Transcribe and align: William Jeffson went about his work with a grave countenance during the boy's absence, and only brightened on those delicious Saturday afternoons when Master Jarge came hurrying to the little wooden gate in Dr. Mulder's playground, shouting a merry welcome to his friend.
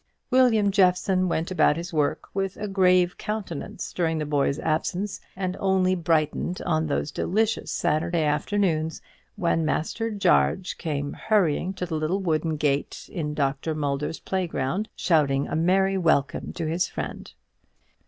William 0.31 0.71
Jeffson 0.71 1.29
went 1.29 1.51
about 1.51 1.77
his 1.77 1.93
work 1.93 2.27
with 2.33 2.57
a 2.57 2.67
grave 2.67 3.19
countenance 3.19 3.93
during 3.93 4.17
the 4.17 4.25
boy's 4.25 4.57
absence, 4.57 5.21
and 5.35 5.55
only 5.59 5.93
brightened 5.93 6.59
on 6.65 6.87
those 6.87 7.11
delicious 7.11 7.71
Saturday 7.71 8.23
afternoons 8.23 8.99
when 9.35 9.63
Master 9.63 10.09
Jarge 10.09 10.75
came 10.79 11.13
hurrying 11.13 11.71
to 11.73 11.85
the 11.85 11.97
little 11.97 12.19
wooden 12.19 12.57
gate 12.57 13.07
in 13.13 13.35
Dr. 13.35 13.75
Mulder's 13.75 14.19
playground, 14.19 14.89
shouting 14.95 15.47
a 15.47 15.55
merry 15.55 15.99
welcome 15.99 16.51
to 16.53 16.65
his 16.65 16.87
friend. 16.87 17.31